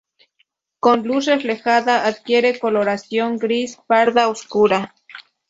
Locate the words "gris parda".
3.37-4.29